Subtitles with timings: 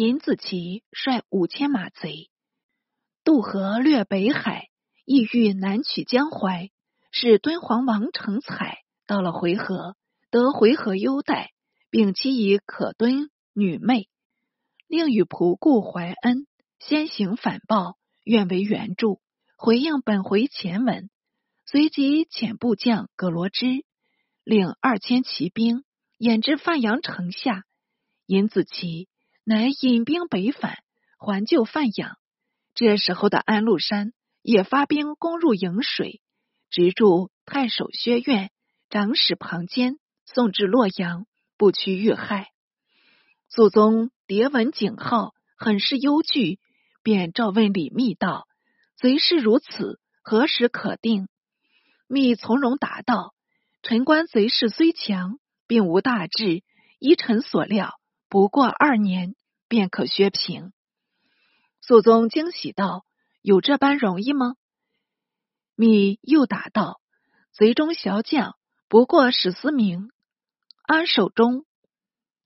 [0.00, 2.30] 尹子奇率五千马贼
[3.24, 4.68] 渡河掠北海，
[5.04, 6.70] 意欲南取江淮。
[7.10, 9.96] 使敦煌王成才到了回纥，
[10.30, 11.50] 得回纥优待，
[11.90, 14.08] 并妻以可敦女妹，
[14.86, 16.46] 令与仆顾怀恩
[16.78, 19.20] 先行反报，愿为援助。
[19.56, 21.10] 回应本回前文，
[21.66, 23.84] 随即遣部将葛罗之
[24.44, 25.82] 领二千骑兵
[26.18, 27.64] 掩至范阳城下。
[28.26, 29.08] 尹子奇
[29.48, 30.76] 乃引兵北返，
[31.16, 32.18] 还救范阳。
[32.74, 36.20] 这时候的安禄山也发兵攻入颍水。
[36.68, 38.50] 直驻太守薛苑、
[38.90, 41.24] 长史庞坚，送至洛阳，
[41.56, 42.50] 不屈遇害。
[43.48, 46.58] 肃宗迭闻警号，很是忧惧，
[47.02, 48.46] 便召问李密道
[49.00, 51.26] ：“贼势如此，何时可定？”
[52.06, 53.32] 密从容答道
[53.82, 56.62] ：“臣观贼势虽强，并无大志。
[56.98, 59.34] 依臣所料，不过二年，
[59.68, 60.72] 便可削平。”
[61.80, 63.04] 肃宗惊喜道
[63.42, 64.56] ：“有这般容易吗？”
[65.76, 67.00] 密又答道
[67.52, 68.56] ：“贼中小将
[68.88, 70.10] 不过史思明、
[70.82, 71.64] 安守忠、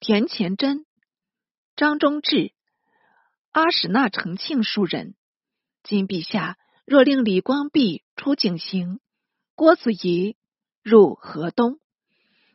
[0.00, 0.84] 田乾真、
[1.76, 2.52] 张忠志、
[3.52, 5.14] 阿史那成庆数人。
[5.84, 9.00] 今陛下若令李光弼出井行，
[9.54, 10.36] 郭子仪
[10.82, 11.78] 入河东，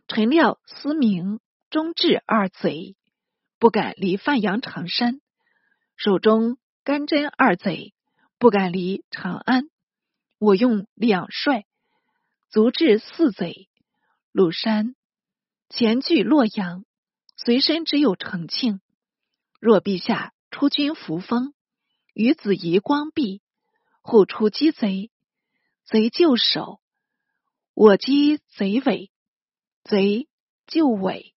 [0.08, 1.39] 臣料思明、
[1.70, 2.97] 忠志二贼
[3.59, 5.19] 不敢离范阳长山；
[5.95, 7.94] 手中甘真二贼
[8.38, 9.69] 不敢离长安。”
[10.39, 11.66] 我用两帅
[12.52, 13.67] 足治四贼，
[14.31, 14.95] 鲁山
[15.67, 16.86] 前据洛阳，
[17.36, 18.80] 随身只有程庆。
[19.59, 21.55] 若陛下出军扶风，
[22.14, 23.42] 与子仪、光弼
[24.03, 25.09] 互出击贼，
[25.83, 26.80] 贼就守；
[27.73, 29.09] 我击贼尾，
[29.83, 30.27] 贼
[30.67, 31.33] 就尾；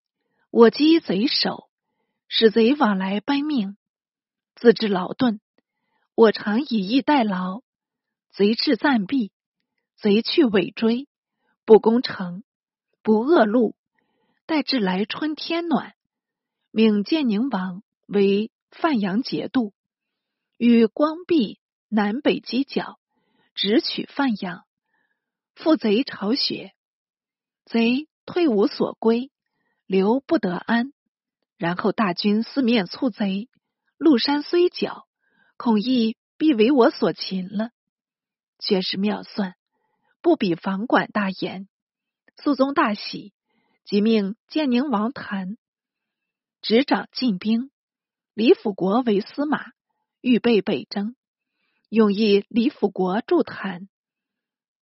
[0.51, 1.70] 我击贼首，
[2.33, 3.77] 使贼往来奔命，
[4.55, 5.41] 自知劳顿。
[6.15, 7.63] 我常以逸待劳。
[8.31, 9.33] 贼至暂避，
[9.97, 11.09] 贼去尾追，
[11.65, 12.45] 不攻城，
[13.03, 13.75] 不恶路。
[14.47, 15.95] 待至来春天暖，
[16.71, 19.75] 命建宁王为范阳节度，
[20.57, 21.59] 与光弼
[21.89, 23.01] 南北犄角，
[23.55, 24.65] 直取范阳。
[25.57, 26.73] 复贼巢穴，
[27.65, 29.33] 贼退无所归，
[29.87, 30.93] 留不得安。
[31.61, 33.51] 然后大军四面簇贼，
[33.99, 35.07] 陆山虽剿，
[35.59, 37.71] 恐亦必为我所擒了。
[38.59, 39.57] 却是妙算，
[40.23, 41.69] 不比房管大言。
[42.43, 43.35] 肃宗大喜，
[43.85, 45.59] 即命建宁王谭
[46.63, 47.71] 执掌进兵，
[48.33, 49.67] 李辅国为司马，
[50.23, 51.15] 预备北征。
[51.91, 53.87] 用意李辅国助谭，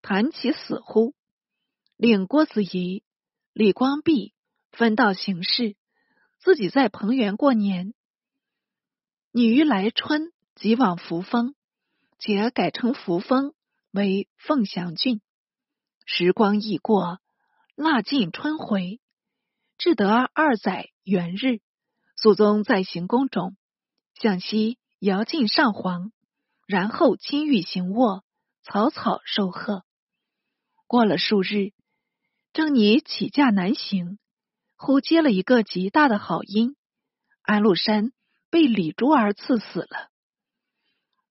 [0.01, 1.13] 谭其死乎？
[1.97, 3.03] 令郭子仪、
[3.53, 4.33] 李光弼
[4.71, 5.75] 分道行事，
[6.39, 7.95] 自己在彭原过年。
[9.33, 11.55] 你于来春即往扶风，
[12.19, 13.55] 且改称扶风。
[13.91, 15.23] 为凤翔郡，
[16.05, 17.21] 时光易过，
[17.75, 19.01] 腊尽春回，
[19.79, 21.61] 至得二载元日，
[22.15, 23.57] 肃宗在行宫中，
[24.15, 26.13] 向西遥敬上皇，
[26.67, 28.25] 然后亲御行卧，
[28.63, 29.85] 草草受贺。
[30.87, 31.73] 过了数日，
[32.53, 34.19] 正拟起驾南行，
[34.79, 36.77] 忽接了一个极大的好音：
[37.43, 38.13] 安禄山
[38.49, 40.09] 被李珠儿刺死了。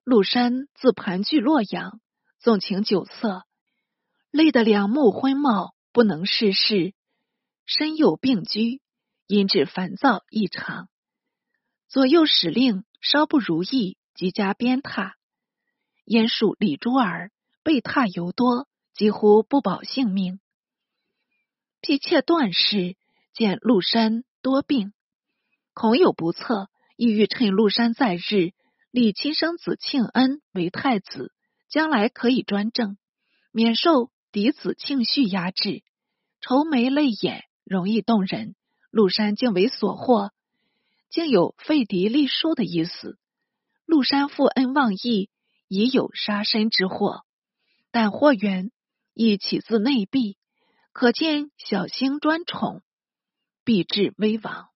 [0.04, 2.00] 禄山自盘踞洛阳。
[2.40, 3.46] 纵情酒色，
[4.30, 6.94] 累得两目昏冒，不能视事，
[7.66, 8.80] 身有病居，
[9.26, 10.88] 因致烦躁异常。
[11.90, 15.14] 左右使令稍不如意，即加鞭挞。
[16.06, 17.32] 燕属李珠儿
[17.64, 20.40] 被挞尤多，几乎不保性命。
[21.82, 22.96] 婢妾断事
[23.38, 24.94] 见陆山多病，
[25.76, 28.50] 恐有不测，意欲趁陆山在日，
[28.90, 31.32] 立亲生子庆恩为太子。
[31.70, 32.98] 将来可以专政，
[33.52, 35.84] 免受嫡子庆绪压制，
[36.42, 38.56] 愁眉泪眼，容易动人。
[38.90, 40.32] 陆山竟为所获，
[41.12, 43.20] 竟有废嫡立庶的意思。
[43.86, 45.30] 陆山负恩忘义，
[45.68, 47.22] 已有杀身之祸。
[47.92, 48.72] 但祸源
[49.14, 50.40] 亦起自内壁，
[50.92, 52.82] 可见小兴专宠，
[53.68, 54.70] 必至危亡。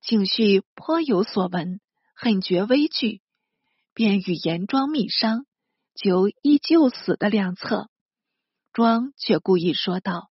[0.00, 1.78] 景绪颇有所闻，
[2.16, 3.20] 很觉危惧，
[3.92, 5.44] 便与严庄密商。
[5.94, 7.90] 求依旧死的良策，
[8.72, 10.30] 庄却故意说道：“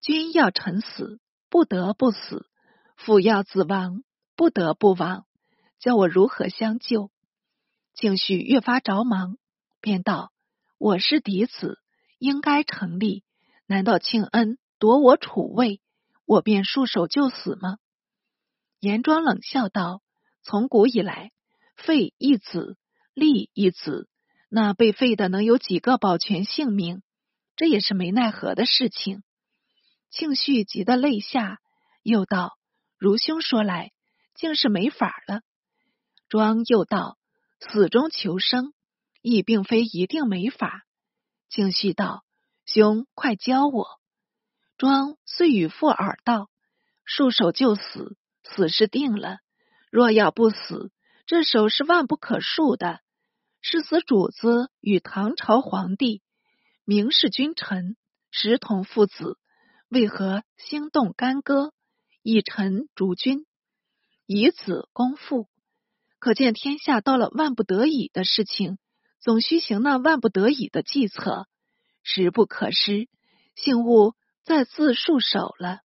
[0.00, 1.18] 君要臣死，
[1.50, 2.46] 不得不死；
[2.96, 4.04] 父要子亡，
[4.36, 5.26] 不得不亡。
[5.80, 7.10] 叫我如何相救？”
[7.94, 9.38] 景绪越发着忙，
[9.80, 10.30] 便道
[10.78, 11.80] ：“我是嫡子，
[12.20, 13.24] 应该成立。
[13.66, 15.80] 难道庆恩夺我储位，
[16.26, 17.78] 我便束手就死吗？”
[18.80, 20.02] 严庄冷笑道
[20.44, 21.32] ：“从古以来，
[21.76, 22.76] 废一子，
[23.14, 24.08] 立一子，
[24.50, 27.02] 那被废的能有几个保全性命？
[27.56, 29.22] 这也是没奈何的事情。
[30.10, 31.58] 庆绪急得泪下，
[32.02, 32.58] 又道
[32.98, 33.92] ：“如兄说来，
[34.34, 35.40] 竟是没法了。”
[36.28, 37.18] 庄又道
[37.60, 38.74] ：“死中求生，
[39.22, 40.84] 亦并非一定没法。”
[41.48, 42.24] 庆绪道
[42.66, 43.86] ：“兄快教我。”
[44.76, 46.50] 庄遂与父耳道
[47.04, 49.38] ：“束手就死，死是定了。”
[49.90, 50.92] 若要不死，
[51.26, 53.00] 这手是万不可恕的。
[53.62, 56.22] 是死主子与唐朝皇帝
[56.84, 57.96] 明是君臣，
[58.30, 59.38] 实同父子，
[59.88, 61.72] 为何心动干戈，
[62.22, 63.46] 以臣逐君，
[64.26, 65.48] 以子攻父？
[66.18, 68.78] 可见天下到了万不得已的事情，
[69.20, 71.46] 总需行那万不得已的计策，
[72.02, 73.08] 时不可失，
[73.54, 74.14] 幸勿
[74.46, 75.80] 再自束手了。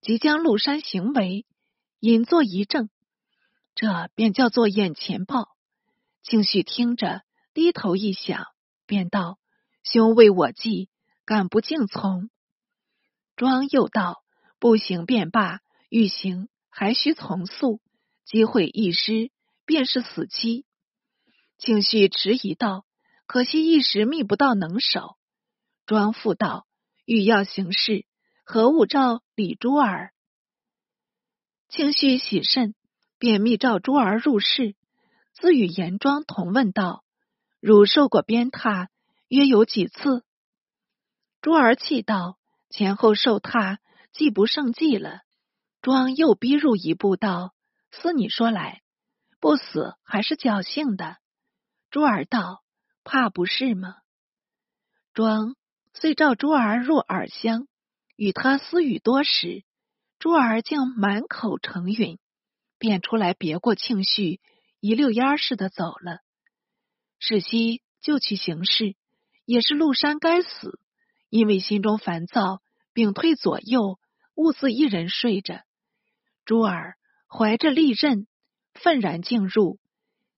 [0.00, 1.46] 即将麓山行为。
[2.00, 2.90] 引作一怔，
[3.74, 5.56] 这便叫做眼前报。
[6.22, 7.22] 庆绪听着，
[7.54, 8.48] 低头一想，
[8.84, 9.38] 便道
[9.82, 10.90] ：“兄为我计，
[11.24, 12.28] 敢不敬从？”
[13.36, 14.22] 庄又道
[14.60, 17.80] ：“不行便罢，欲行还需从速。
[18.26, 19.30] 机会一失，
[19.64, 20.66] 便是死期。”
[21.56, 22.84] 庆绪迟疑道
[23.26, 25.16] ：“可惜一时觅不到能手。”
[25.86, 26.63] 庄复道
[27.04, 28.06] ：“欲要行事，
[28.44, 30.12] 何勿召李珠儿？”
[31.68, 32.74] 庆绪喜甚，
[33.18, 34.76] 便密召珠儿入室，
[35.32, 37.04] 自与严庄同问道
[37.60, 38.88] ：“汝受过鞭挞，
[39.28, 40.24] 约有几次？”
[41.42, 42.38] 珠儿气道
[42.70, 43.78] ：“前后受挞，
[44.12, 45.22] 既不胜计了。”
[45.82, 47.54] 庄又逼入一步道
[47.92, 48.82] ：“似你说来，
[49.40, 51.18] 不死还是侥幸的。”
[51.90, 52.62] 珠儿道
[53.04, 53.96] ：“怕不是吗？”
[55.12, 55.56] 庄
[55.94, 57.68] 遂召珠儿入耳乡，
[58.16, 59.64] 与他私语多时。
[60.18, 62.18] 珠儿竟满口承允，
[62.78, 64.40] 便出来别过庆绪，
[64.80, 66.18] 一溜烟似的走了。
[67.18, 68.96] 世熙就去行事，
[69.44, 70.80] 也是陆山该死，
[71.28, 72.60] 因为心中烦躁，
[72.92, 74.00] 屏退左右，
[74.34, 75.62] 兀自一人睡着。
[76.44, 76.96] 珠儿
[77.28, 78.26] 怀着利刃，
[78.72, 79.78] 愤然进入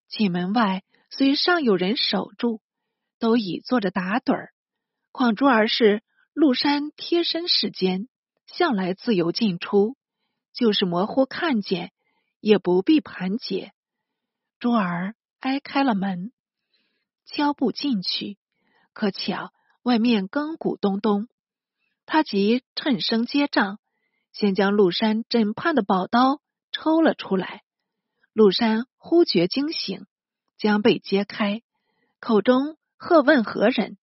[0.09, 2.61] 寝门外，虽尚有人守住，
[3.19, 4.53] 都已坐着打盹儿。
[5.17, 6.03] 况珠儿是
[6.35, 8.07] 陆山贴身侍监。
[8.47, 9.97] 向来自由进出，
[10.53, 11.91] 就是模糊看见，
[12.39, 13.73] 也不必盘结。
[14.59, 16.33] 珠儿挨开了门，
[17.25, 18.37] 悄步进去，
[18.93, 21.29] 可巧外面更鼓咚咚，
[22.05, 23.79] 他即趁声接账，
[24.33, 26.43] 先将陆山枕畔的宝刀
[26.73, 27.63] 抽了出来。
[28.35, 30.05] 陆山忽觉惊醒，
[30.59, 31.63] 将被揭开，
[32.21, 33.97] 口中喝问何人？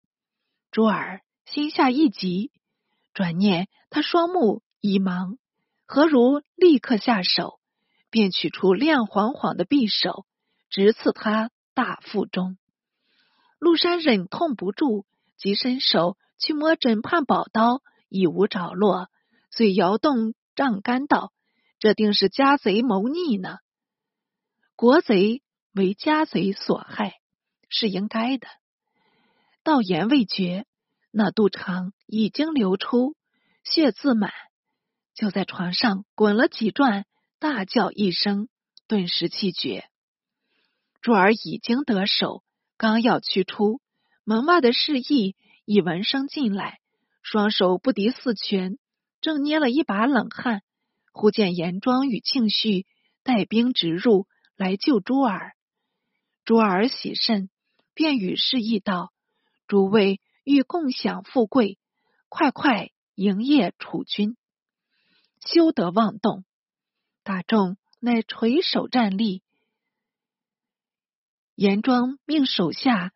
[0.74, 2.52] 珠儿心下一急。
[3.14, 5.38] 转念，他双目已盲，
[5.86, 7.60] 何如立刻下手？
[8.10, 10.26] 便取出亮晃晃的匕首，
[10.72, 12.58] 直刺他大腹中。
[13.60, 15.06] 陆山忍痛不住，
[15.38, 19.10] 即伸手去摸枕畔宝刀，已无着落，
[19.52, 21.32] 遂摇动杖杆道
[21.78, 23.58] ：“这定是家贼谋逆呢。
[24.76, 27.20] 国贼为家贼所害，
[27.70, 28.48] 是应该的。”
[29.64, 30.66] 道言未绝。
[31.16, 33.16] 那肚肠已经流出
[33.64, 34.32] 血自满，
[35.14, 37.06] 就在床上滚了几转，
[37.38, 38.50] 大叫一声，
[38.88, 39.88] 顿时气绝。
[41.02, 42.44] 珠儿已经得手，
[42.78, 43.80] 刚要去出，
[44.24, 45.36] 门外的侍役
[45.66, 46.80] 已闻声进来，
[47.22, 48.80] 双手不敌四拳，
[49.22, 50.64] 正捏了一把冷汗，
[51.12, 52.88] 忽见严庄与庆绪
[53.22, 55.54] 带兵直入，来救珠儿。
[56.44, 57.52] 珠儿喜甚，
[57.94, 59.13] 便与侍役道
[59.68, 61.80] ：“诸位。”欲共享富贵，
[62.28, 64.36] 快快营业储君，
[65.40, 66.44] 休得妄动。
[67.24, 69.42] 大众乃垂手站立。
[71.56, 73.14] 严庄命手下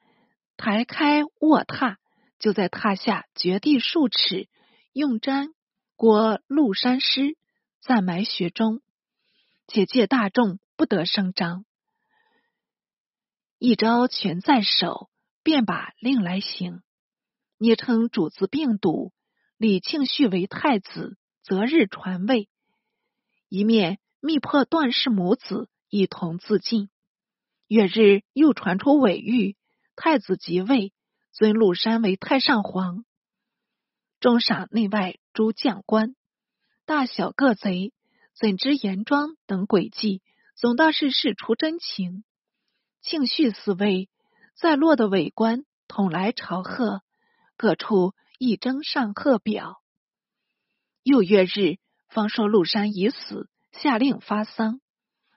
[0.55, 1.97] 抬开卧榻，
[2.39, 4.47] 就在榻下掘地数尺，
[4.93, 5.51] 用毡
[5.97, 7.35] 裹陆山尸，
[7.81, 8.81] 暂埋穴中，
[9.67, 11.65] 且借大众不得声张。
[13.57, 15.09] 一招全在手，
[15.47, 16.81] 便把令来行。
[17.57, 19.13] 捏称主子病笃，
[19.55, 22.49] 李庆绪为太子，择日传位。
[23.47, 26.89] 一面密破段氏母子，一同自尽。
[27.69, 29.55] 月日又传出伪谕，
[29.95, 30.91] 太子即位，
[31.31, 33.05] 尊陆山为太上皇，
[34.19, 36.13] 重赏内外诸将官，
[36.85, 37.93] 大小各贼
[38.37, 40.21] 怎知严庄等诡计？
[40.57, 42.25] 总道是事出真情。
[42.99, 44.09] 庆绪四位
[44.59, 47.01] 在落的伪官统来朝贺。
[47.59, 49.81] 各处一征上贺表。
[51.01, 54.79] 又月日，方说陆山已死，下令发丧。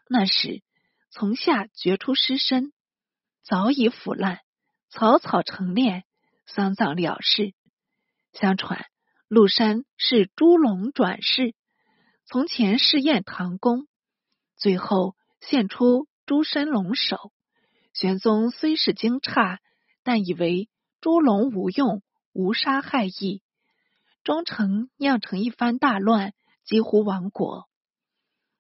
[0.07, 0.63] 那时
[1.11, 2.75] 从下掘出尸身，
[3.43, 4.41] 早已腐烂，
[4.91, 6.03] 草草成殓，
[6.47, 7.55] 丧葬了事。
[8.35, 8.85] 相传
[9.27, 11.55] 陆山是猪龙转世，
[12.27, 13.89] 从前试验唐宫，
[14.57, 17.33] 最后现出猪身龙首。
[17.93, 19.59] 玄宗虽是惊诧，
[20.03, 20.69] 但以为
[21.01, 23.43] 猪龙无用，无杀害意。
[24.23, 27.69] 终成酿成一番大乱，几乎亡国。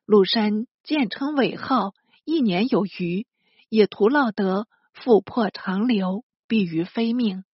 [0.04, 1.94] 陆山建称尾号，
[2.24, 3.26] 一年有余，
[3.68, 7.44] 也徒劳得复破长流，避于非命。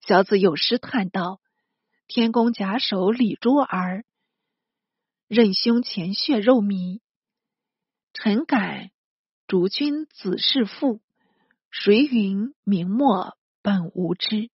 [0.00, 1.40] 小子有诗叹道
[2.08, 4.04] ：“天公假手李珠儿，
[5.28, 7.02] 任胸前血肉迷。
[8.14, 8.90] 臣感
[9.50, 11.00] 主君子是父，
[11.72, 14.48] 谁云明末本无知。”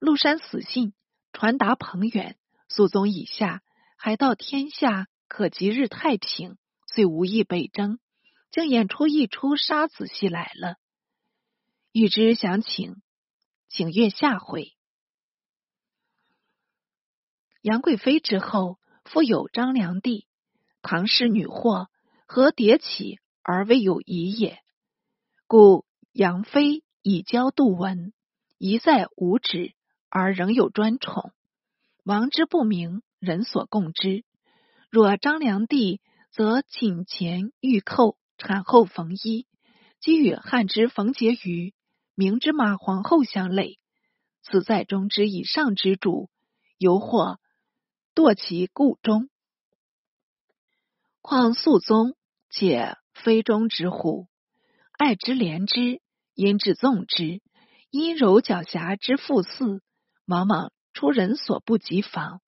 [0.00, 0.94] 陆山死信
[1.34, 2.38] 传达彭远，
[2.70, 3.62] 肃宗以下，
[3.98, 6.56] 还道天下可即日太平，
[6.86, 7.98] 遂无意北征，
[8.50, 10.76] 竟演出一出杀子戏来了。
[11.92, 13.02] 欲知详情，
[13.68, 14.72] 请阅下回。
[17.60, 20.24] 杨贵妃之后，复有张良娣，
[20.80, 21.90] 唐氏女祸，
[22.30, 24.62] 何迭起而未有疑也？
[25.46, 28.12] 故杨妃以交杜文，
[28.58, 29.74] 一再无止。
[30.10, 31.32] 而仍有专宠，
[32.02, 34.24] 王之不明，人所共知。
[34.90, 39.46] 若张良娣，则寝前玉扣，产后缝衣，
[40.00, 41.74] 即与汉之冯婕妤、
[42.14, 43.78] 明之马皇后相类。
[44.42, 46.30] 此在中之以上之主，
[46.78, 47.38] 犹或
[48.14, 49.28] 堕其故中。
[51.20, 52.16] 况肃宗，
[52.50, 54.26] 且非中之乎？
[54.92, 56.00] 爱之怜之，
[56.34, 57.40] 因之纵之，
[57.90, 59.82] 因柔狡黠之复似。
[60.26, 62.42] 往往出人所不及防，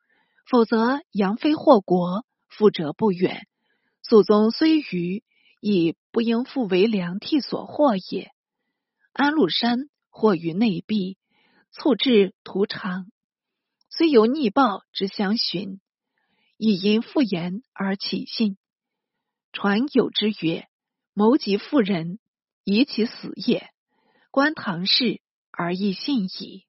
[0.46, 3.46] 否则杨非祸国，复者不远。
[4.02, 5.24] 祖宗虽愚，
[5.60, 8.32] 亦不应复为良替所惑也。
[9.12, 11.16] 安禄山祸于内壁，
[11.70, 13.06] 促至屠长，
[13.88, 15.80] 虽有逆报之相寻，
[16.58, 18.58] 亦因复言而起信。
[19.52, 20.68] 传有之曰
[21.12, 22.18] ：“谋及妇人，
[22.64, 23.70] 以其死也。”
[24.30, 26.64] 观唐氏而亦信矣。